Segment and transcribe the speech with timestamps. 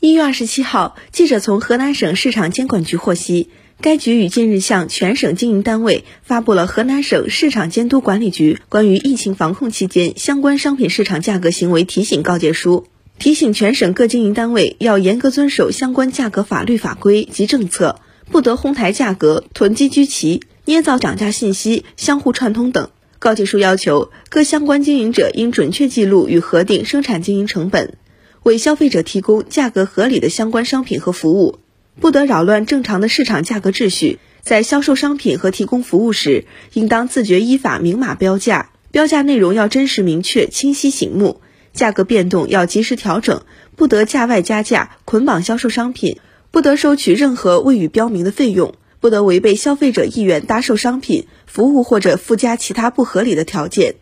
[0.00, 3.50] 一月二十七号，记者从河南省市场监管局获悉，
[3.82, 12.86] 该局于近日向全省经营单位发布了河南省市场监督管理局关于疫情防控期间相关商品市场价格行为提醒告诫书，
[13.18, 22.88] 提醒全省各经营单位要严格遵守相关价格法律法规及政策，不得哄抬价格、囤积居奇、捏造涨价信息、相互串通等。
[23.18, 27.98] 告诫书要求各相关经营者应准确记录与核定生产经营成本。
[28.42, 31.58] 为消费者提供价格合理的相关商品和服务，
[32.00, 34.18] 不得扰乱正常的市场价格秩序。
[34.40, 41.42] 在销售商品和提供服务时，应当自觉依法明码标价，标价内容要真实明确、清晰醒目，
[41.74, 43.42] 价格变动要及时调整，
[43.76, 46.18] 不得价外加价、捆绑销售商品，
[46.50, 53.96] 不得收取任何未予标明的费用，不得违背消费者意愿搭售商品、服务或者附加其他不合理的条件。